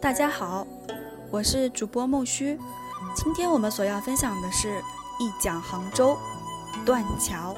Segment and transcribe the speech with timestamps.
[0.00, 0.64] 大家好，
[1.28, 2.56] 我是主播木须。
[3.16, 4.78] 今天我们所要分享的是
[5.18, 6.16] 一讲杭州
[6.86, 7.52] 断桥。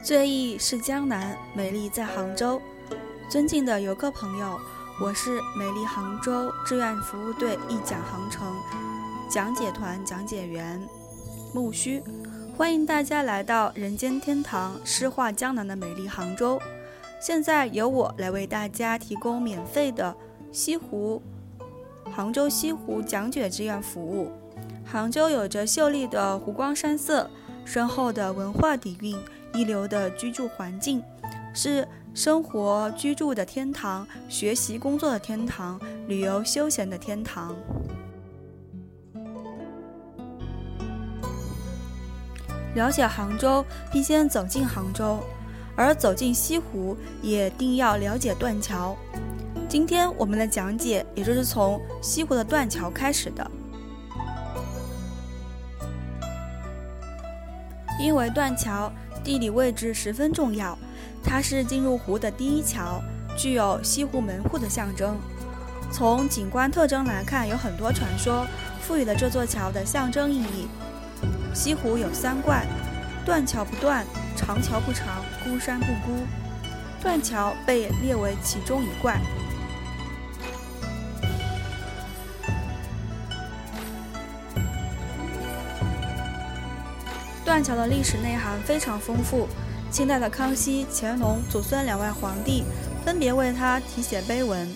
[0.00, 2.62] 最艺是江南，美丽在杭州。
[3.28, 4.60] 尊敬的游客朋友，
[5.00, 8.46] 我是美丽杭州志愿服务队一讲杭城
[9.28, 10.80] 讲解团讲解员
[11.52, 12.00] 木须，
[12.56, 16.62] 欢迎大家来到人间天堂、诗画江南的美丽杭州。
[17.22, 20.12] 现在由我来为大家提供免费的
[20.50, 21.22] 西湖、
[22.12, 24.32] 杭州西湖讲解志愿服务。
[24.84, 27.30] 杭州有着秀丽的湖光山色、
[27.64, 29.16] 深厚的文化底蕴、
[29.54, 31.00] 一流的居住环境，
[31.54, 37.54] 是生活居住的天堂、学习工作的天堂、旅游休闲的天堂。
[42.74, 45.20] 了解杭州，必先走进杭州。
[45.74, 48.96] 而走进西湖，也定要了解断桥。
[49.68, 53.50] 今天我们的讲解，也就是从西湖的断桥开始的。
[57.98, 58.92] 因为断桥
[59.24, 60.76] 地理位置十分重要，
[61.22, 63.00] 它是进入湖的第一桥，
[63.36, 65.16] 具有西湖门户的象征。
[65.90, 68.46] 从景观特征来看，有很多传说
[68.80, 70.68] 赋予了这座桥的象征意义。
[71.54, 72.66] 西湖有三怪：
[73.24, 74.04] 断桥不断。
[74.34, 76.24] 长桥不长，孤山不孤，
[77.02, 79.20] 断桥被列为其中一怪。
[87.44, 89.46] 断桥的历史内涵非常丰富，
[89.90, 92.64] 清代的康熙、乾隆祖孙两位皇帝
[93.04, 94.74] 分别为他题写碑文，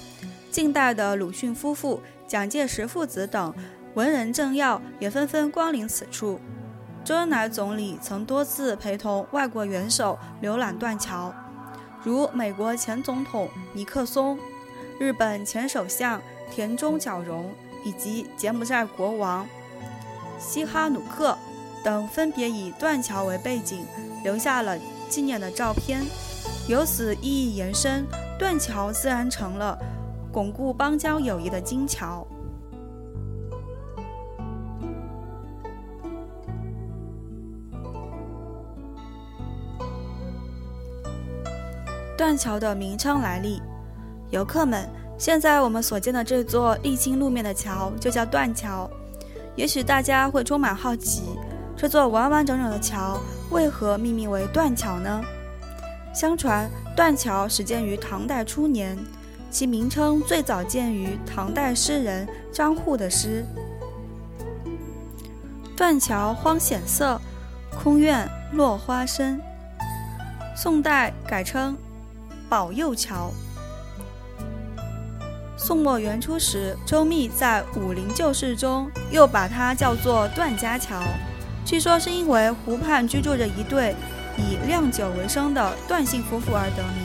[0.50, 3.54] 近代的鲁迅夫妇、蒋介石父子等
[3.94, 6.38] 文人政要也纷纷光临此处。
[7.06, 11.32] 周恩来总理曾多次陪同外国元首游览断桥，
[12.02, 14.36] 如美国前总统尼克松、
[14.98, 17.54] 日本前首相田中角荣
[17.84, 19.46] 以及柬埔寨国王
[20.36, 21.38] 西哈努克
[21.84, 23.86] 等，分别以断桥为背景，
[24.24, 24.76] 留下了
[25.08, 26.04] 纪念的照片。
[26.66, 28.04] 由此意义延伸，
[28.36, 29.78] 断桥自然成了
[30.32, 32.26] 巩固邦交友谊的金桥。
[42.16, 43.60] 断桥的名称来历，
[44.30, 44.88] 游客们，
[45.18, 48.90] 现在我们所见的这座沥青路面的桥就叫断桥。
[49.54, 51.22] 也许大家会充满好奇，
[51.76, 55.22] 这座完完整整的桥为何命名为断桥呢？
[56.14, 58.96] 相传断桥始建于唐代初年，
[59.50, 63.44] 其名称最早见于唐代诗人张祜的诗
[65.76, 67.20] ：“断桥荒显色，
[67.78, 69.38] 空院落花深。”
[70.56, 71.76] 宋代改称。
[72.48, 73.32] 保佑桥。
[75.56, 81.02] 宋末元初时，周密在《武林旧事》中又把它叫做段家桥，
[81.64, 83.94] 据说是因为湖畔居住着一对
[84.36, 87.04] 以酿酒为生的段姓夫妇而得名。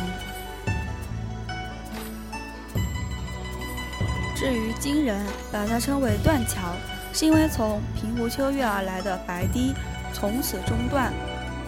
[4.35, 6.75] 至于今人把它称为断桥，
[7.13, 9.73] 是因为从平湖秋月而来的白堤
[10.13, 11.13] 从此中断，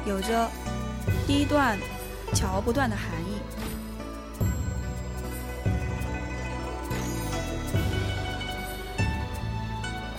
[0.05, 0.49] 有着
[1.25, 1.77] “堤断
[2.33, 3.22] 桥不断”的含义。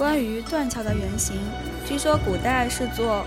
[0.04, 1.34] 关于断桥的原型，
[1.86, 3.24] 据说古代是座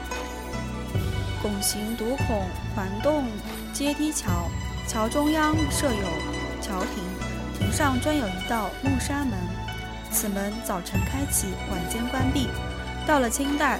[1.41, 2.43] 拱形独孔
[2.75, 3.25] 环洞
[3.73, 4.47] 阶梯桥，
[4.87, 6.07] 桥中央设有
[6.61, 7.03] 桥亭，
[7.57, 9.31] 亭上专有一道木栅门，
[10.11, 12.47] 此门早晨开启，晚间关闭。
[13.07, 13.79] 到了清代，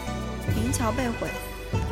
[0.52, 1.28] 亭桥被毁。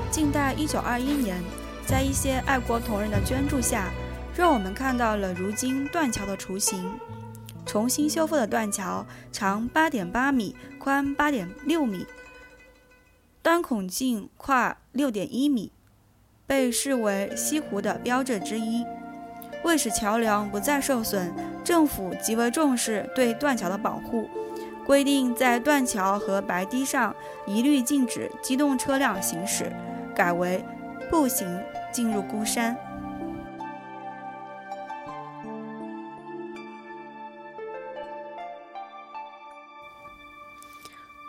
[0.09, 1.37] 近代一九二一年，
[1.85, 3.91] 在一些爱国同仁的捐助下，
[4.35, 6.99] 让我们看到了如今断桥的雏形。
[7.65, 12.05] 重新修复的断桥，长八点八米，宽八点六米，
[13.41, 15.71] 端孔径跨六点一米，
[16.45, 18.85] 被视为西湖的标志之一。
[19.63, 21.33] 为使桥梁不再受损，
[21.63, 24.29] 政府极为重视对断桥的保护，
[24.85, 27.15] 规定在断桥和白堤上
[27.47, 29.71] 一律禁止机动车辆行驶，
[30.13, 30.63] 改为
[31.09, 31.59] 步行
[31.91, 32.77] 进入孤山。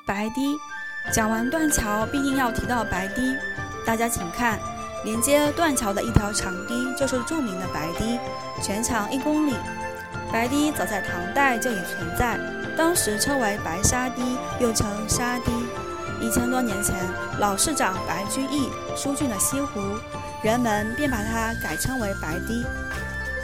[0.06, 0.56] 白堤，
[1.12, 3.36] 讲完断桥，必定要提到白堤。
[3.84, 4.56] 大家请看，
[5.04, 8.20] 连接断桥的一条长堤，就是著名的白堤，
[8.62, 9.54] 全长一公里。
[10.32, 12.38] 白堤早在唐代就已存在，
[12.76, 14.22] 当时称为白沙堤，
[14.60, 15.50] 又称沙堤。
[16.20, 16.94] 一千多年前，
[17.40, 19.80] 老市长白居易疏浚了西湖，
[20.40, 22.64] 人们便把它改称为白堤。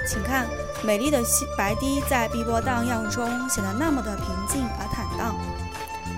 [0.07, 0.47] 请看，
[0.85, 5.35] 美丽的西白堤在碧波荡漾中显得那么的平静而坦荡。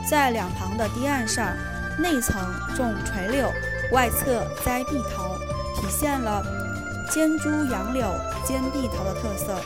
[0.09, 1.47] 在两旁的堤岸上，
[1.99, 2.37] 内层
[2.77, 3.51] 种垂柳，
[3.93, 5.37] 外侧栽碧桃，
[5.75, 6.45] 体现了
[7.11, 8.07] 尖株杨柳
[8.45, 9.59] 兼碧桃的特色。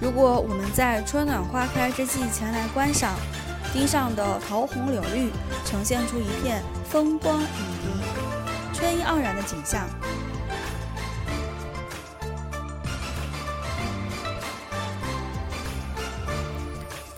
[0.00, 3.14] 如果我们在春暖花开之际前来观赏，
[3.72, 5.30] 堤上的桃红柳绿，
[5.64, 9.88] 呈现出一片风光旖旎、春意盎然的景象。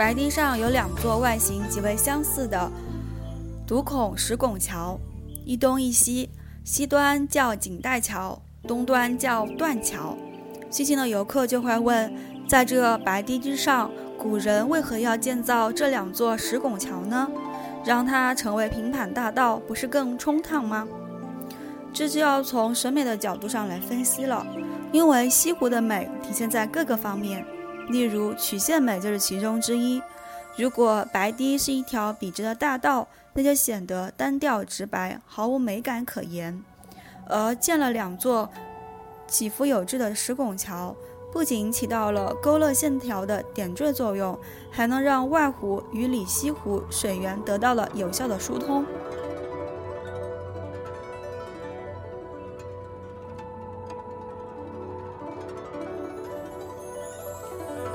[0.00, 2.72] 白堤上有两座外形极为相似的
[3.66, 4.98] 独孔石拱桥，
[5.44, 6.30] 一东一西，
[6.64, 10.16] 西端叫锦带桥，东端叫断桥。
[10.70, 12.10] 细心的游客就会问，
[12.48, 17.28] 在这白堤之上，古人为何要建造这两座石拱桥呢？
[17.84, 20.88] 让它成为平坦大道，不是更冲烫吗？
[21.92, 24.46] 这就要从审美的角度上来分析了，
[24.92, 27.44] 因为西湖的美体现在各个方面。
[27.90, 30.02] 例如曲线美就是其中之一。
[30.56, 36.62] 如果白堤是一条笔直的大道，那就显得单调直白，毫无美感可言。
[37.28, 38.50] 而建了两座
[39.26, 40.94] 起伏有致的石拱桥，
[41.32, 44.36] 不仅起到了勾勒线条的点缀作用，
[44.70, 48.82] 还能让外湖与里西湖水源得到了有效的疏通。《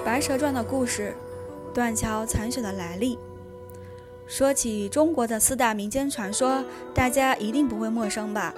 [0.05, 1.15] 白蛇传》的故事，
[1.73, 3.17] 断桥残雪的来历。
[4.27, 6.63] 说起中国的四大民间传说，
[6.93, 8.53] 大家一定不会陌生吧？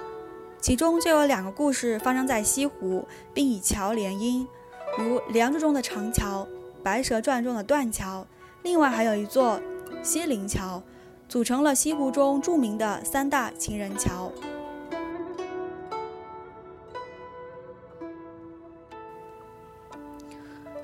[0.59, 4.45] 其中就有两个故事发生在西湖，并以桥联姻，
[4.97, 6.45] 如《梁祝》中的长桥，
[6.83, 8.27] 《白蛇传》中的断桥。
[8.63, 9.57] 另外还有一座
[10.03, 10.83] 西泠桥，
[11.29, 14.33] 组成了西湖中著名的三大情人桥。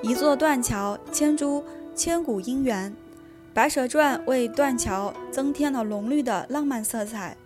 [0.04, 1.64] 一座断桥牵出
[1.96, 2.92] 千古姻缘，
[3.54, 7.38] 《白蛇传》为断桥增添了浓郁的浪漫色彩。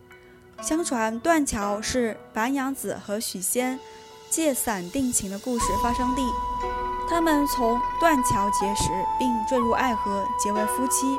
[0.59, 3.80] 相传断桥是白娘子和许仙
[4.31, 6.24] 借伞定情的故事发生地，
[7.07, 8.89] 他们从断桥结识，
[9.19, 11.15] 并坠入爱河，结为夫妻。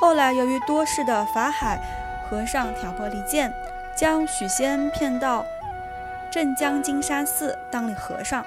[0.00, 1.80] 后来由于多事的法海
[2.28, 3.54] 和尚挑拨离间，
[3.96, 5.46] 将许仙骗到
[6.32, 8.44] 镇江金山寺当了和尚。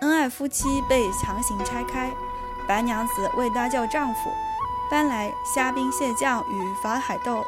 [0.00, 2.10] 恩爱夫妻被强行拆开，
[2.68, 4.30] 白娘子为搭救丈夫，
[4.90, 7.44] 搬来虾兵蟹将与法海斗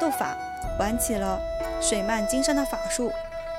[0.00, 0.34] 斗法，
[0.78, 1.38] 玩起了
[1.80, 3.10] 水漫金山的法术。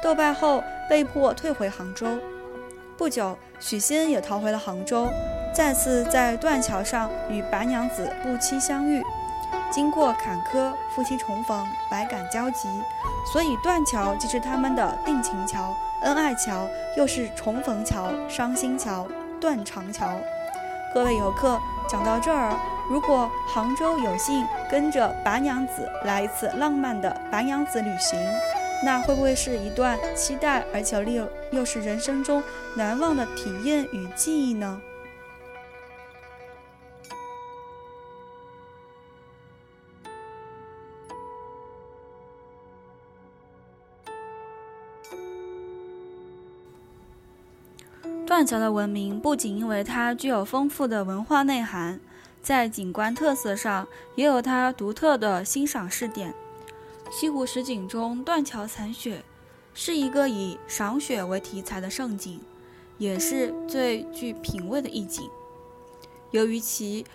[0.01, 2.07] 斗败后被迫退回杭州。
[2.97, 5.07] 不久，许仙也逃回了杭州，
[5.53, 9.03] 再次在断桥上与白娘子不期相遇。
[9.71, 12.67] 经过坎坷，夫妻重逢，百感交集，
[13.31, 16.67] 所以断桥即是他们的定情桥、恩爱桥，
[16.97, 19.07] 又是重逢桥、伤心桥、
[19.39, 20.17] 断肠桥。
[20.93, 22.57] 各位游客，讲到这儿，
[22.89, 28.19] 如果杭州有幸跟着白娘子来一次浪漫的白娘子旅行，
[28.83, 32.41] 那会不会是一段期待而且又又是人生中
[32.75, 34.81] 难忘的体验与记忆呢？
[48.31, 51.99] 断桥的文明不仅因为它具有丰富的文化内涵，
[52.41, 53.85] 在景观特色上
[54.15, 56.33] 也有它独特的欣赏视点。
[57.11, 59.21] 西湖十景中，断桥残雪
[59.73, 62.39] 是一个以赏雪为题材的胜景，
[62.97, 65.29] 也是最具品味的一景。
[66.31, 67.05] 由于其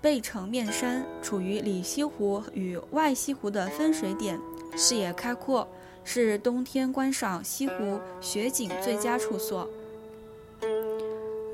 [0.00, 4.40] 背城面山，处于里西湖与外西湖的分水点，
[4.74, 5.68] 视野开阔，
[6.02, 9.68] 是冬天观赏西湖雪景最佳处所。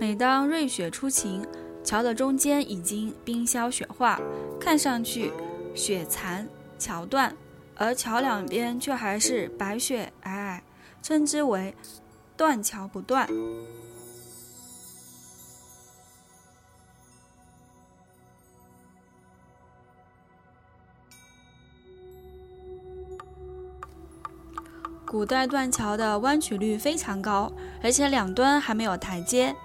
[0.01, 1.45] 每当瑞雪初晴，
[1.83, 4.21] 桥的中间已经冰消雪化，
[4.61, 5.33] 看上去
[5.75, 7.37] 雪残桥断，
[7.75, 10.61] 而桥两边却还是白雪皑皑，
[11.03, 11.75] 称之为
[12.39, 13.29] “断桥不断”。
[25.05, 27.51] 古代断桥的弯曲率非常高，
[27.83, 29.57] 而且两端还没有台阶。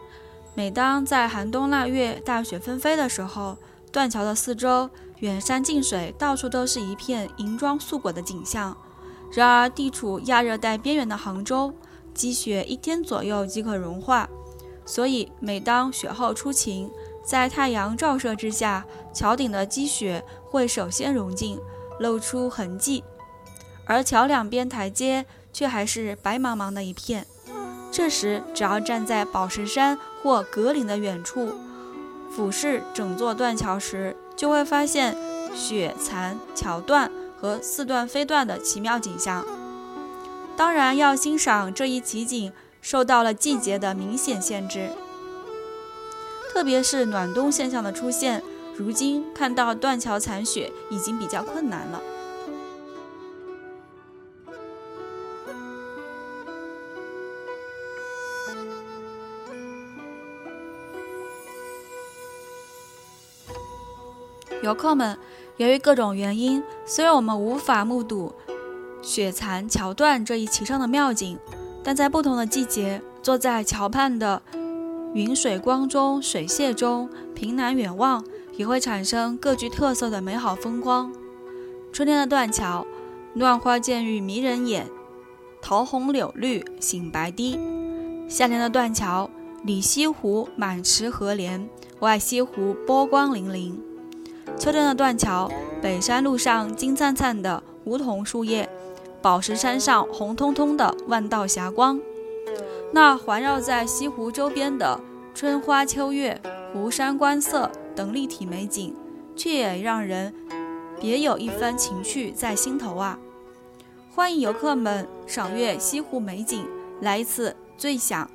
[0.56, 3.58] 每当在寒冬腊月大雪纷飞的时候，
[3.92, 8.78] 断桥的四周远山近水，到处都是一片银装素裹的景象。
[9.32, 11.74] 然而，地处亚热带边缘的杭州，
[12.14, 14.30] 积雪一天左右即可融化，
[14.86, 16.92] 所以每当雪后初晴，
[17.26, 21.60] 在太阳照射之下，桥顶的积雪会首先融尽，
[22.00, 23.04] 露出痕迹，
[23.86, 27.26] 而桥两边台阶却还是白茫茫的一片。
[27.96, 31.54] 这时，只要站在宝石山或格岭的远处，
[32.36, 35.16] 俯视整座断桥时，就会发现
[35.54, 39.46] 雪残桥断和似断非断的奇妙景象。
[40.58, 44.90] 当然，要欣赏这一奇景，受到了季节的明显限制，
[46.52, 48.42] 特别是暖冬现象的出现。
[48.76, 52.02] 如今看到断桥残雪已经比较困难了。
[64.64, 65.18] 游客们，
[65.58, 68.34] 由于各种原因，虽然我们无法目睹
[69.02, 71.38] 雪残桥断这一奇胜的妙景，
[71.84, 74.42] 但在不同的季节，坐在桥畔的
[75.14, 78.24] 云水光中、水榭中，凭栏远望，
[78.56, 81.12] 也会产生各具特色的美好风光。
[81.92, 82.88] 春天的断桥，
[83.34, 84.88] 乱花渐欲迷人眼，
[85.62, 87.60] 桃红柳绿醒白堤；
[88.30, 89.30] 夏天的断桥，
[89.66, 91.68] 里西湖满池荷莲，
[92.00, 93.74] 外西湖波光粼粼。
[94.64, 95.52] 秋天的断桥，
[95.82, 98.70] 北山路上金灿灿的梧桐树叶，
[99.22, 102.00] 宝石山上红彤彤的万道霞光。
[102.94, 104.98] 那环绕在西湖周边的
[105.36, 106.42] 春花秋月、
[106.72, 108.96] 湖山观色等立体美景，
[109.36, 110.34] 却也让人
[110.98, 113.20] 别有一番情趣在心头啊！
[114.16, 116.66] 欢迎游客们赏阅西湖美景，
[117.02, 118.32] 来一次最享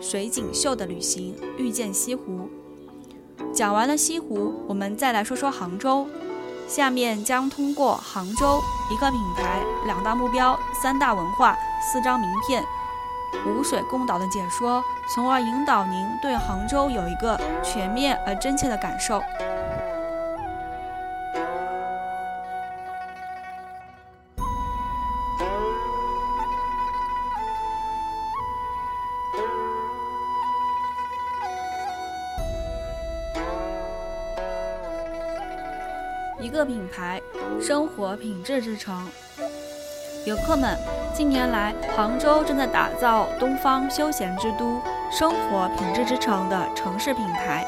[0.00, 2.48] 水景秀的旅行，遇见西湖。
[3.54, 6.08] 讲完了西湖，我们再来说说杭州。
[6.66, 12.64] 下面将通过杭州一个品牌、两大目标、三大文化、四张名片、
[13.46, 14.82] 五水共岛的解说，
[15.14, 19.22] 从而引导您对杭州有一个全面而真切的感受。
[36.94, 37.20] 牌，
[37.60, 38.94] 生活品质之城。
[40.24, 40.78] 游客们，
[41.12, 47.66] 近年来，杭州正在打造东方休闲之都、生活品质之城的城市品牌，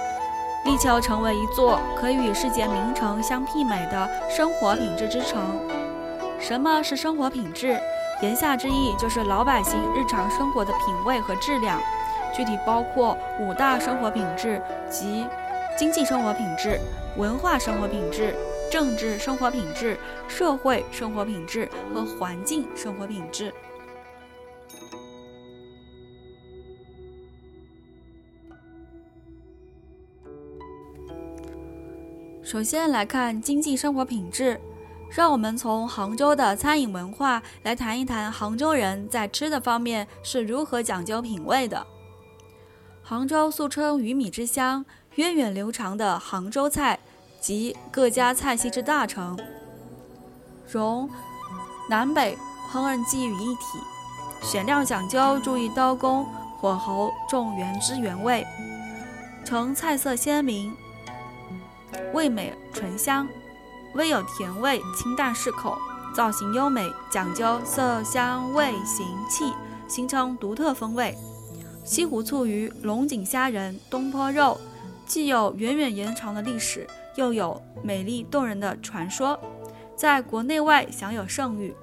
[0.64, 5.40] 力求成为一座可以与世界名城相媲美的生活品质之城。
[6.38, 7.76] 什么是生活品质？
[8.22, 11.80] 言下之意就是老百姓日常生活的品味和质量，
[12.32, 15.26] 具体包括五大生活品质，即
[15.76, 16.80] 经济生活品质、
[17.16, 18.34] 文化生活品质。
[18.70, 19.96] 政治生活品质、
[20.28, 23.52] 社会生活品质和环境生活品质。
[32.42, 34.60] 首先来看经济生活品质，
[35.10, 41.86] 让我们从杭州的餐饮文化来谈一谈杭州人在吃的方面是如何讲究品味的。
[43.02, 46.98] 杭州素称鱼米之乡，源远流长的杭州菜。
[47.46, 49.38] 集各家菜系之大成，
[50.68, 51.08] 融
[51.88, 52.36] 南北
[52.68, 53.62] 烹饪技艺于一体，
[54.42, 56.26] 选料讲究，注意刀工，
[56.58, 58.44] 火候重原汁原味，
[59.44, 60.74] 呈菜色鲜明，
[62.12, 63.28] 味美醇香，
[63.94, 65.78] 微有甜味，清淡适口，
[66.16, 69.52] 造型优美，讲究色香味形气，
[69.86, 71.16] 形成独特风味。
[71.84, 74.58] 西湖醋鱼、龙井虾仁、东坡肉，
[75.06, 76.84] 既有源远延长的历史。
[77.16, 79.38] 又有美丽动人的传说，
[79.96, 81.74] 在国内外享有盛誉。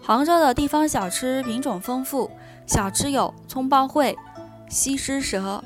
[0.00, 2.30] 杭州的地方小吃品种丰富，
[2.66, 4.16] 小吃有葱包烩、
[4.68, 5.62] 西施舌、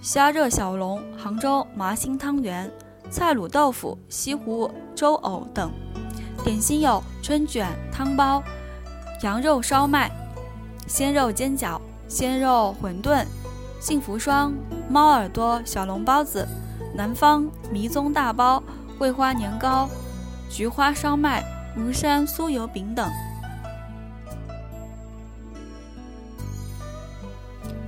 [0.00, 2.70] 虾热小笼、杭州麻心汤圆、
[3.10, 5.68] 菜卤豆腐、西湖粥藕等；
[6.42, 8.42] 点心有春卷、汤包、
[9.22, 10.10] 羊肉烧麦、
[10.86, 11.78] 鲜肉煎饺。
[12.08, 13.24] 鲜肉馄饨、
[13.80, 14.54] 幸福双、
[14.88, 16.46] 猫耳朵小笼包子、
[16.94, 18.62] 南方迷踪大包、
[18.96, 19.88] 桂花年糕、
[20.48, 21.44] 菊花烧麦、
[21.76, 23.10] 庐山酥油饼等。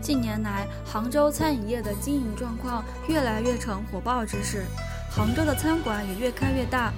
[0.01, 4.65] 近年来，杭州餐饮业的经营状况越来越成火爆之势，
[5.11, 6.93] 杭州的餐馆也越开越大。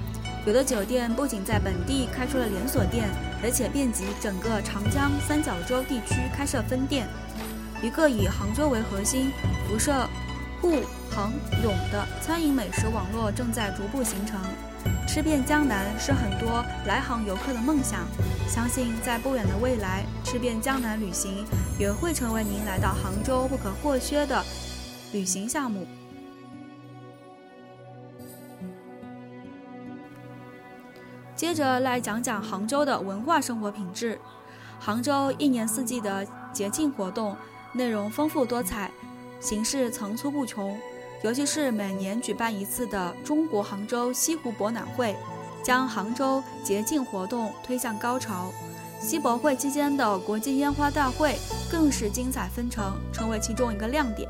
[0.46, 3.10] 有的酒店不仅在本地开出了连锁店，
[3.42, 7.08] 而且遍及整个长江三角洲地区开设分店。
[7.82, 9.32] 一个以杭州为核心、
[9.66, 10.06] 辐射
[10.60, 11.32] 沪杭
[11.62, 14.38] 甬的餐饮美食网络正在逐步形成。
[15.06, 18.06] 吃遍江南是很多来杭游客的梦想。
[18.48, 21.44] 相信在不远的未来，吃遍江南旅行
[21.78, 24.44] 也会成为您来到杭州不可或缺的
[25.12, 25.86] 旅行项目。
[31.40, 34.20] 接着来讲讲杭州的文化生活品质。
[34.78, 37.34] 杭州一年四季的节庆活动
[37.72, 38.90] 内容丰富多彩，
[39.40, 40.78] 形式层出不穷。
[41.24, 45.16] 尤其是每年举办一次的中国杭州西湖博览会，
[45.64, 48.52] 将杭州节庆活动推向高潮。
[49.00, 51.38] 西博会期间的国际烟花大会
[51.70, 54.28] 更是精彩纷呈，成为其中一个亮点。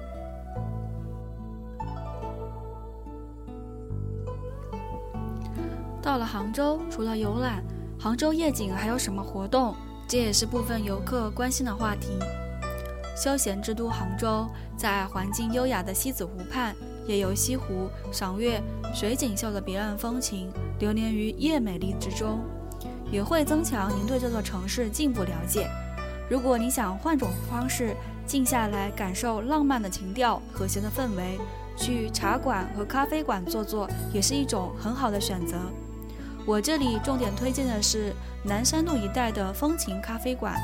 [6.11, 7.63] 到了杭州，除了游览
[7.97, 9.77] 杭州夜景，还有什么活动？
[10.09, 12.09] 这也是部分游客关心的话题。
[13.17, 14.45] 休闲之都杭州，
[14.77, 16.75] 在环境优雅的西子湖畔，
[17.07, 18.61] 夜游西湖，赏月
[18.93, 20.51] 水景秀的别样风情，
[20.81, 22.41] 流连于夜美丽之中，
[23.13, 25.71] 也会增强您对这座城市进一步了解。
[26.29, 27.95] 如果你想换种方式，
[28.27, 31.39] 静下来感受浪漫的情调、和谐的氛围，
[31.77, 35.57] 去茶馆和咖啡馆坐坐，也是一种很好的选择。
[36.47, 40.57] 我这里重点推荐的是南山路一带的风情咖啡馆，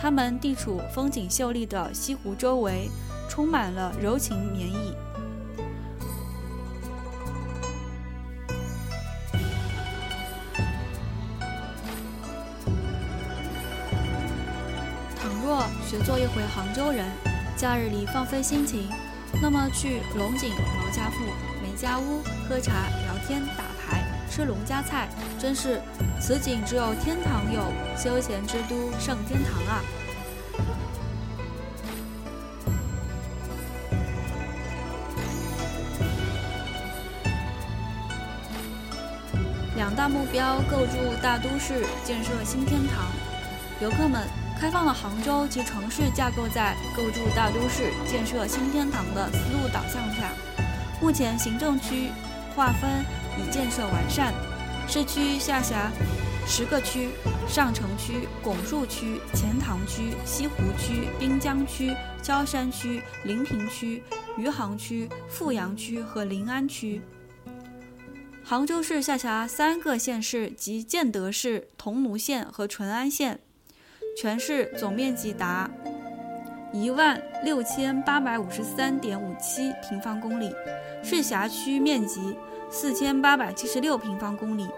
[0.00, 2.88] 它们地处风景秀丽的西湖周围，
[3.28, 4.94] 充满了柔情绵意。
[15.14, 17.04] 倘若学做一回杭州人，
[17.54, 18.88] 假日里放飞心情，
[19.42, 21.16] 那么去龙井、毛家埠、
[21.60, 22.72] 梅家坞喝茶、
[23.04, 23.67] 聊天、打。
[24.38, 25.82] 吃农家菜，真是
[26.20, 27.60] 此景只有天堂有，
[27.96, 29.82] 休闲之都胜天堂啊！
[39.74, 43.06] 两大目标：构筑大都市，建设新天堂。
[43.80, 44.24] 游客们，
[44.56, 50.30] 开放了杭州及城市架构在构筑大都市、建设新天堂的思路导向下，
[51.00, 52.12] 目前行政区
[52.54, 53.17] 划分。
[53.38, 54.34] 已建设完善，
[54.88, 55.90] 市区下辖
[56.46, 57.10] 十个区：
[57.46, 64.02] 上城区、拱墅区、钱塘区、西湖区、滨江区、萧山区、临平区、
[64.36, 67.00] 余杭区、富阳区和临安区。
[68.42, 73.40] 杭州市下辖三个县市，即建德市、桐庐县和淳安县，
[74.16, 75.70] 全市总面积达
[76.72, 80.50] 一万六千八百五十三点五七平方公里，
[81.04, 82.34] 市辖区面积。
[82.70, 84.68] 四千八百七十六平方公里，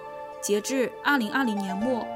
[0.41, 2.07] 截至二零二零年末，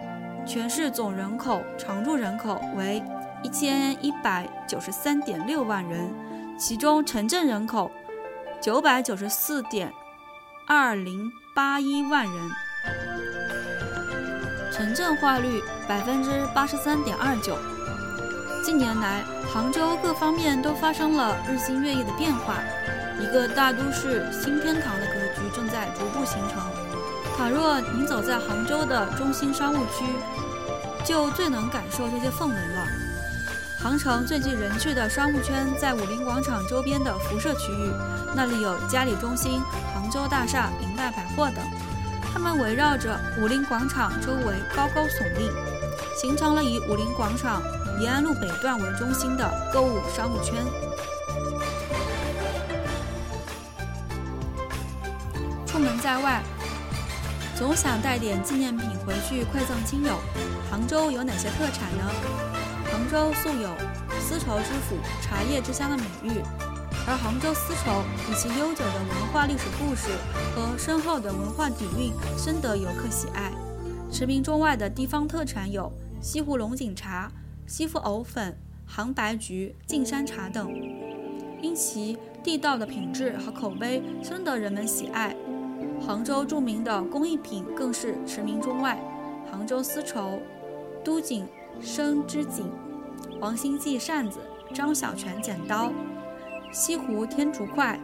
[0.47, 3.03] 全市总人口常住人口为
[3.43, 6.15] 一千一百九十三点六万人，
[6.57, 7.91] 其中城镇人口
[8.61, 9.93] 九百九十四点
[10.67, 12.51] 二零八一万人，
[14.73, 17.59] 城镇化率百分之八十三点二九。
[18.65, 22.55] 近年来，杭州各方面都发生了日新月异的变化，
[23.21, 24.95] 一个大都市新天堂。
[25.55, 26.63] 正在逐步形成。
[27.37, 30.05] 倘若您走在杭州的中心商务区，
[31.05, 32.87] 就最能感受这些氛围了。
[33.83, 37.91] 杭城最具人气的商务圈在武林广场周边的辐射区域，
[38.35, 39.61] 那里有嘉里中心、
[39.93, 41.57] 杭州大厦、银泰百货等，
[42.33, 45.51] 它们围绕着武林广场周围高高耸立，
[46.19, 47.63] 形成了以武林广场
[48.01, 50.65] 延安路北段为中心的购物商务圈。
[56.05, 56.43] 在外，
[57.57, 60.19] 总想带点纪念品回去馈赠亲友。
[60.71, 62.05] 杭州有哪些特产呢？
[62.93, 63.71] 杭州素有
[64.21, 66.43] “丝绸之府、茶叶之乡”的美誉，
[67.09, 70.11] 而杭州丝绸以其悠久的文化历史故事
[70.55, 73.51] 和深厚的文化底蕴，深得游客喜爱。
[74.13, 75.91] 驰名中外的地方特产有
[76.21, 77.33] 西湖龙井茶、
[77.67, 80.71] 西湖藕粉、杭白菊、径山茶等，
[81.63, 85.35] 因其地道的品质和口碑，深得人们喜爱。
[86.07, 89.01] 杭州著名的工艺品更是驰名中外，
[89.51, 90.39] 杭州丝绸、
[91.03, 91.49] 都锦
[91.81, 92.71] 生织锦、
[93.41, 94.39] 王兴记扇子、
[94.75, 95.91] 张小泉剪刀、
[96.71, 97.99] 西湖天竺筷、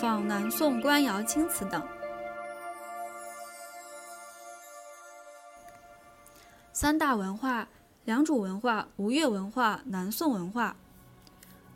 [0.00, 1.82] 仿南宋官窑青瓷等。
[6.72, 7.68] 三大文化：
[8.06, 10.74] 良渚文化、吴越文化、南宋文化。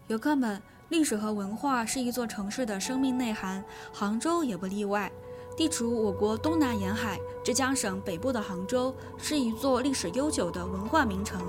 [0.07, 5.13] 游客们，历史和文化是一座城市的生命内涵，杭州也不例外。
[5.59, 11.41] 地处我国东南沿海，浙江省北部的杭州是一座历史悠久的文化名城。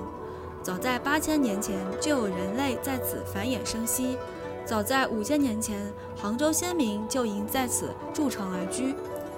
[0.64, 4.18] 早在八千年前，就有人类在此繁衍生息；
[4.66, 8.96] 早在五千年前，杭州先民就已在此筑城而居。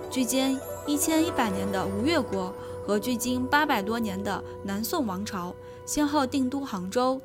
[0.09, 0.57] 距今
[0.87, 2.53] 一千一百年的吴越国
[2.87, 5.53] 和距今八百多年的南宋王朝，
[5.85, 7.19] 先后定都杭州，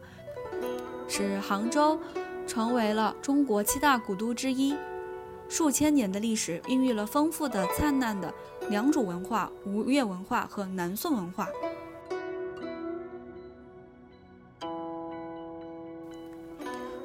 [1.06, 1.96] 使杭州
[2.44, 4.74] 成为了中国七大古都之一。
[5.48, 8.32] 数千年的历史，孕育了丰富的、灿烂的
[8.68, 11.48] 良渚文化、吴越文化和南宋文化。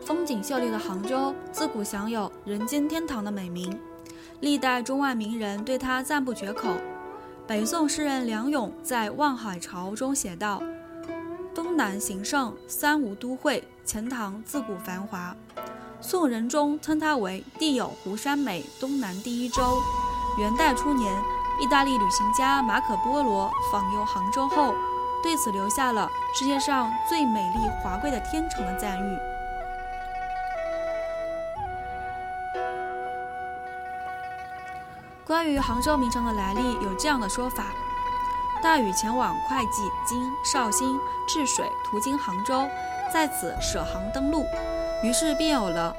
[0.03, 3.79] 风景秀丽的杭州，自古享有“人间天堂”的美名，
[4.41, 6.69] 历代中外名人对它赞不绝口。
[7.47, 10.61] 北宋诗人梁咏在《望海潮》中写道
[11.55, 15.35] ：“东南形胜，三吴都会，钱塘自古繁华。”
[16.03, 19.79] 宋仁宗称它为“地有湖山美，东南第一州”。
[20.39, 21.13] 元代初年，
[21.61, 24.73] 意大利旅行家马可·波罗访游杭州后，
[25.21, 29.17] 对此留下了“世界上最美丽华贵的天成”的赞誉。
[35.23, 37.65] 关于杭州名城的来历，有这样的说法：
[38.63, 42.67] 大禹前往会稽、今绍兴、治水，途经杭州，
[43.13, 44.43] 在此舍杭登陆。
[45.01, 45.95] 于是便有了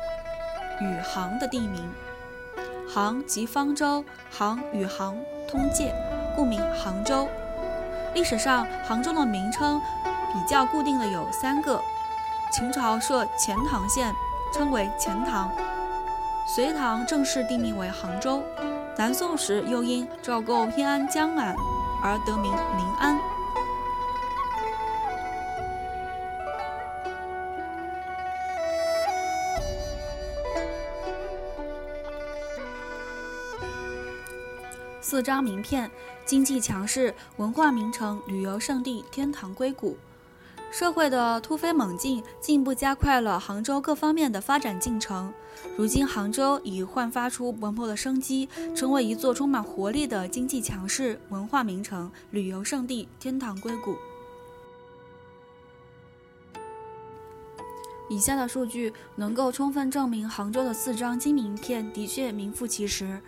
[0.80, 1.92] 宇杭的地名，
[2.88, 5.16] 杭即方舟，杭与杭
[5.48, 5.92] 通界，
[6.36, 7.28] 故名杭州。
[8.14, 9.80] 历史上，杭州的名称
[10.32, 11.80] 比较固定的有三个：
[12.52, 14.12] 秦朝设钱塘县，
[14.54, 15.48] 称为钱塘；
[16.46, 18.40] 隋唐正式定名为杭州；
[18.96, 21.56] 南宋时又因赵构偏安江南
[22.02, 23.18] 而得名临安。
[35.12, 35.90] 四张名片：
[36.24, 39.94] 经济强势、文化名城、旅游胜地、天堂硅谷。
[40.70, 45.30] 社会的突飞猛进进一步加快了杭州各方面的发展进程。
[45.76, 53.94] 如今，杭州已焕发出勃勃的生机，成为一座充满活力的经济强势、文化名城、旅游胜地、天堂硅谷。
[58.08, 63.20] 以下的数据能够充分证明杭州的四张金名片的确名副其实。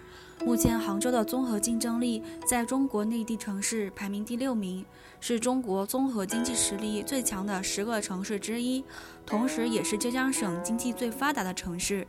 [0.42, 4.84] 目前，杭州的综合竞争力在中国内地城市排名第六名，
[5.20, 8.84] 是中国综合经济实力最强的十个城市之一，
[9.24, 12.06] 同时也是浙江省经济最发达的城市，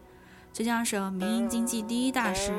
[0.51, 2.51] 浙江省民营经济第一大市。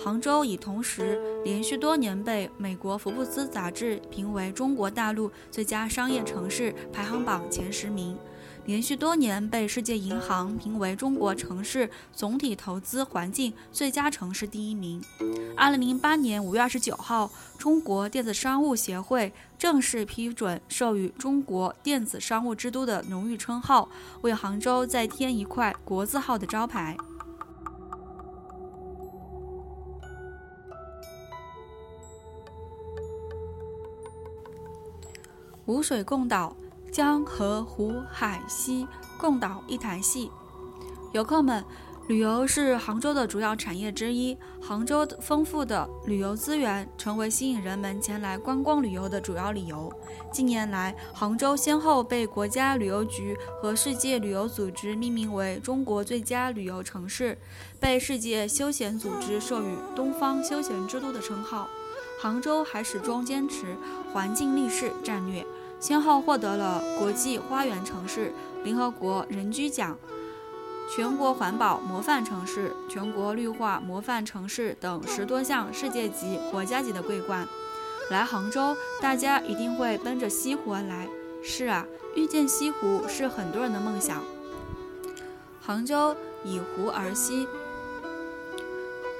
[0.00, 8.16] 杭州已同时连续多年被美国福布斯杂志评为中国大陆最佳商业城市排行榜前十名。
[8.68, 15.02] 连续多年被世界银行评为中国城市总体投资环境最佳城市第一名。
[15.56, 23.88] 二零零八年五月二十九号，中国电子商务协会正式批准授予“中国电子商务之都”的荣誉称号，
[24.20, 26.94] 为杭州再添一块国字号的招牌。
[35.64, 36.54] 五水共岛。
[36.90, 38.86] 江河湖海溪
[39.18, 40.30] 共岛一台戏，
[41.12, 41.64] 游客们，
[42.08, 44.36] 旅游是杭州的主要产业之一。
[44.60, 49.92] 杭州丰富的旅游资源成为吸引人们前来观光旅游的主要理由。
[50.32, 57.38] 近年来，杭州先后被国家旅游局和世界旅游组织命名为中国最佳旅游城市，
[57.78, 61.68] 被世界休闲组织授予“东方休闲之都”的称号。
[62.20, 63.76] 杭州还始终坚持
[64.12, 65.46] 环境立市战略。
[65.80, 68.32] 先后获得了国际花园城市、
[68.64, 69.96] 联合国人居奖、
[70.94, 77.46] 全国环保模范城市、全国绿化模范城市等十多项世界级、国家级的桂冠。
[78.10, 81.08] 来杭州，大家一定会奔着西湖而来。
[81.44, 81.86] 是啊，
[82.16, 84.24] 遇见西湖是很多人的梦想。
[85.60, 87.46] 杭州以湖而西，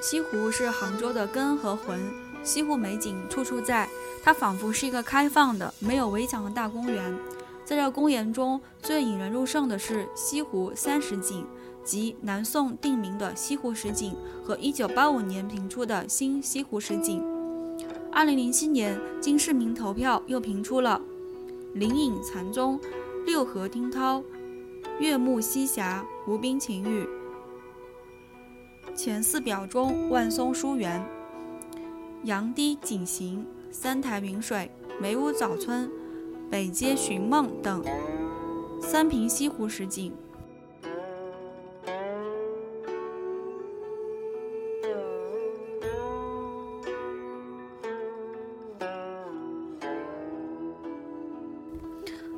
[0.00, 2.00] 西湖是杭州的根和魂。
[2.42, 3.88] 西湖美景处处在。
[4.28, 7.18] 它仿佛是一个开放的、没有围墙的大公园。
[7.64, 11.46] 在这公园中，最引人入胜的是西湖三十景，
[11.82, 14.14] 即南宋定名的西湖十景
[14.44, 17.24] 和1985年评出的新西湖十景。
[18.12, 21.00] 2007年，经市民投票又评出了
[21.72, 22.78] 灵隐禅宗、
[23.24, 24.22] 六合听涛、
[25.00, 27.08] 月暮西霞、无边晴雨
[28.94, 31.02] 前四表中，万松书园、
[32.24, 33.42] 杨堤景行。
[33.80, 34.68] 三台明水、
[35.00, 35.88] 梅屋早村、
[36.50, 37.80] 北街寻梦等
[38.82, 40.12] 三平西湖十景。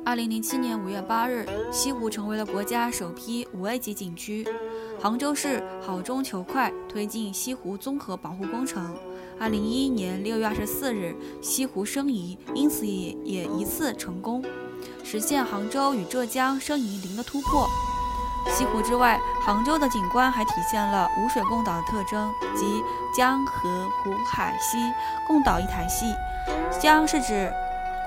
[0.05, 4.47] 二零零七年五月八日，西湖成为了国家首批五 A 级景区。
[4.99, 8.95] 杭州市好中求快，推进西湖综合保护工程。
[9.41, 14.45] 二零一一年六月二十四日，西湖申遗，因此也也一次成功，
[15.03, 17.67] 实现杭州与浙江申遗零的突破。
[18.51, 22.83] 西湖之外，杭州的景观还体现了五水共岛的特征，即
[23.17, 24.77] 江河湖海溪
[25.25, 26.13] 共岛一台戏。
[26.79, 27.51] 江是指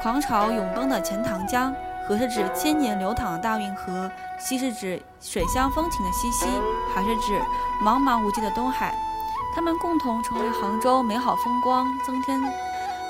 [0.01, 1.75] 狂潮涌奔的钱塘江，
[2.07, 6.47] 河是指千年流淌的大运河，西是指水乡风情的西溪，
[6.95, 7.43] 海是指
[7.83, 8.97] 茫茫无际的东海。
[9.55, 12.41] 它们共同成为杭州美好风光增添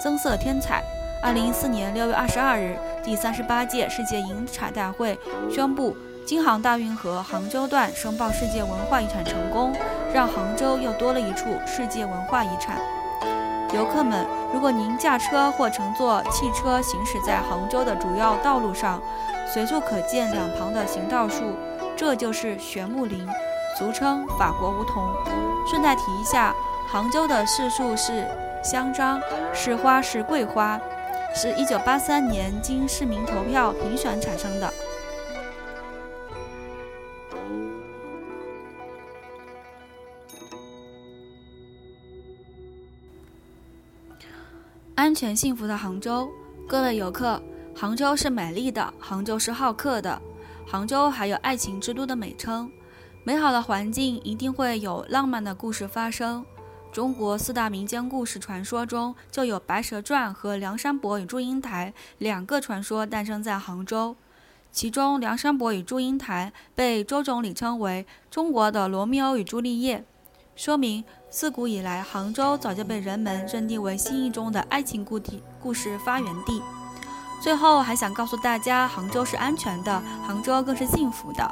[0.02, 0.82] 增色添彩。
[1.22, 5.18] 二零一四年六月二十二日，第三十八届世界银彩大会
[5.50, 5.96] 宣布。
[6.26, 9.74] 京杭大运河杭州段申报世界文化遗产成功，
[10.12, 12.78] 让杭州又多了一处世界文化遗产。
[13.74, 19.02] 游客们，如果您驾车或乘坐汽车行驶在杭州的主要道路上，
[19.52, 21.56] 随处可见两旁的行道树，
[21.96, 23.26] 这就是玄木林，
[23.78, 25.53] 俗称法国梧桐。
[25.66, 26.54] 顺带提一下，
[26.88, 28.26] 杭州的市树是
[28.62, 29.20] 香樟，
[29.52, 30.80] 市花是桂花，
[31.34, 34.72] 是一九八三年经市民投票评选产生的。
[44.94, 46.30] 安全幸福的杭州，
[46.68, 47.42] 各位游客，
[47.74, 50.22] 杭州是美丽的，杭州是好客的，
[50.66, 52.70] 杭州还有爱情之都的美称。
[53.26, 56.44] 美好的环境一定会有浪漫的故事发生。
[56.92, 64.14] 中国四大民间故事传说中就有《白蛇传》和《梁山伯与祝英台》两个传说诞生在杭州。
[64.70, 69.98] 其中，《梁山伯与祝英台》被周总理称为中国的《罗密欧与朱丽叶》。
[70.54, 76.62] 说明自古以来，杭州早就被人们认定为心意中的爱情故地故事发源地。
[77.42, 81.50] 最后还想告诉大家，杭州是安全的，杭州更是幸福的。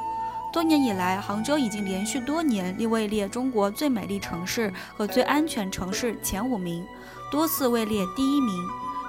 [0.53, 6.85] 多年以来，杭州已经连续多年位列中国最美丽城市和最安全城市前五名，
[7.31, 8.55] 多次位列第一名。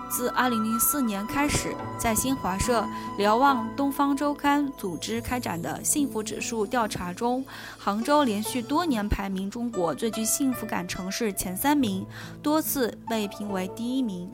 [0.09, 2.85] 自2004年开始，在新华社、
[3.17, 7.43] 瞭望东方周刊组织开展的幸福指数调查中，
[7.77, 12.05] 杭州连续多年排名中国最具幸福感城市前三名，
[12.41, 14.29] 多次被评为第一名。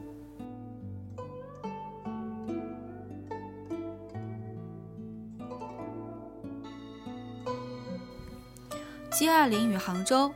[9.19, 10.31] G20 与杭州，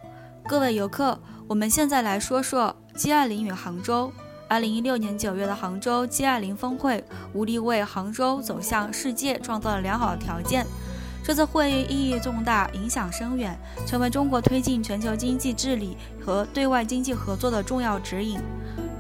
[0.46, 1.18] 各位游客，
[1.48, 4.12] 我们现在来说说 G20 与杭州。
[4.50, 10.68] 二零一六年九月的杭州 G20 峰会，无疑为杭州走向世界创造了良好的条件。
[11.24, 18.38] 这次会议意义重大，影响深远，成为中国推进全球经济治理和对外经济合作的重要指引。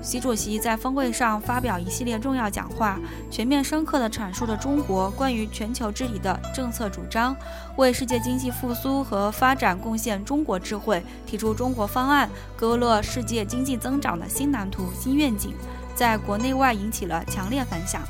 [0.04, 3.00] 习主席在峰会上发表一系列重要讲话，
[3.32, 7.34] 全面深刻地阐述了中国关于全球治理的政策主张，
[7.78, 15.54] 为世界经济复苏和发展贡献中国智慧，提出中国方案，勾勒世界经济增长的新蓝图、新愿景，
[15.96, 18.02] 在国内外引起了强烈反响。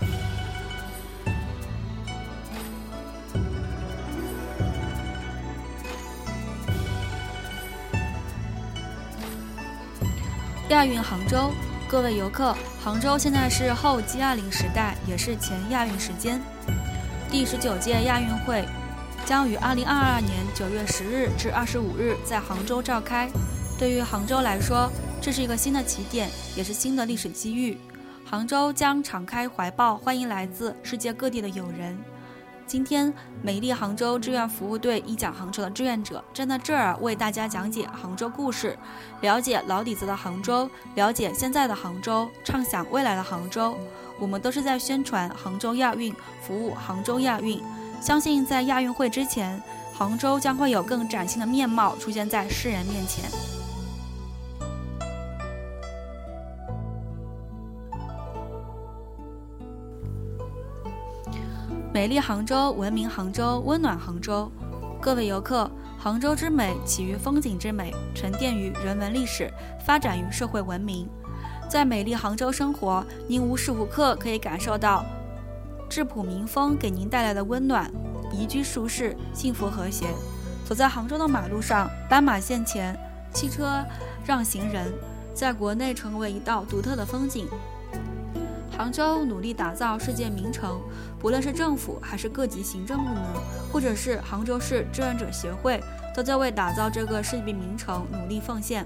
[10.70, 11.52] 亚运杭州。
[11.94, 16.42] 各位游客，杭州现在是后 G20 时代，也是前亚运时间。
[17.30, 18.66] 第十九届亚运会
[19.28, 23.30] 将于二零二二年九月十日至二十五日在杭州召开。
[23.78, 24.90] 对于杭州来说，
[25.22, 27.78] 这是一个新的起点，也是新的历史机遇。
[28.26, 31.96] 杭州将敞开怀抱，欢迎来自世界各地的友人。
[32.66, 38.78] 今天，美丽杭州志愿服务队一讲杭州的志愿者站在这儿为大家讲解杭州故事，
[39.22, 43.76] 了解老底子的杭州，了解现在的杭州，畅想未来的杭州。
[44.20, 47.62] 我们都是在宣传杭州亚运，服务杭州亚运。
[48.02, 49.62] 相信在亚运会之前，
[49.94, 53.63] 杭州将会有更崭新的面貌出现在世人面前。
[61.94, 64.52] 美丽杭州，文明杭州，温暖杭州。
[65.00, 69.48] 各位游客，杭州之美起于风景之美，沉淀于人文历史，
[69.86, 71.08] 发展于社会文明。
[71.70, 75.06] 在美丽杭州生活，您无时无刻可以感受到
[75.88, 77.92] 质朴民风给您带来的温暖，
[78.32, 80.08] 宜居舒适，幸福和谐。
[80.66, 82.98] 走在杭州的马路上，斑马线前，
[83.32, 83.86] 汽车
[84.26, 84.92] 让行人，
[85.36, 87.48] 在国内成为一道独特的风景。
[88.76, 90.82] 杭州努力打造世界名城，
[91.20, 93.24] 不论是政府还是各级行政部门，
[93.72, 95.80] 或者是杭州市志愿者协会，
[96.16, 98.86] 都在为打造这个世界名城努力奉献。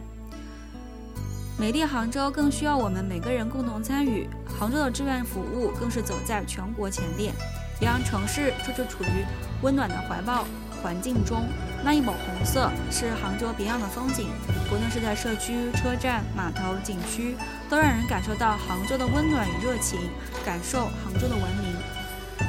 [1.57, 7.31] 美丽杭州更需要我们每个人共同参与，杭州的志愿服务更是走在全国前列，
[7.79, 9.25] 也让城市处处处于
[9.61, 10.45] 温暖的怀抱。
[10.83, 11.47] 环境中，
[11.83, 14.29] 那一抹红色是杭州别样的风景。
[14.69, 17.35] 不论是在社区、车站、码头、景区，
[17.69, 19.97] 都让人感受到杭州的温暖与热情，
[20.45, 21.75] 感受杭州的文明。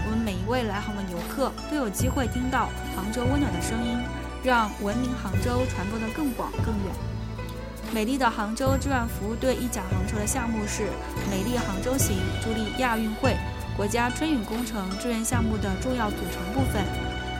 [0.04, 0.18] 我们。
[0.28, 3.96] 每一位来杭的游客都有机会听到杭州温暖的声音，
[4.44, 6.94] 让文明杭州传播得更广更远。
[7.94, 10.90] 美丽的杭州志愿服务队一甲杭州的项目是
[11.32, 13.38] “美丽杭州行”，助力亚运会、
[13.74, 16.84] 国家春运工程志愿项目的重要组成部分。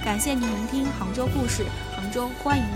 [0.09, 2.73] 感谢您聆听杭州故事，杭州欢迎您。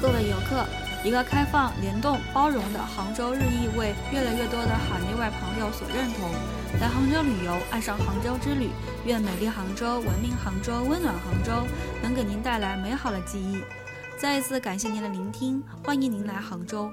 [0.00, 0.64] 各位游客，
[1.02, 6.30] 一个开放、联动、包容的杭州日益为越来越多的海内外朋友所认同。
[6.80, 8.70] 来杭州旅游，爱上杭州之旅，
[9.04, 11.66] 愿美丽杭州、文明杭州、温暖杭州
[12.00, 13.60] 能给您带来美好的记忆。
[14.16, 16.88] 再一次感谢您的聆听，欢迎您来杭州。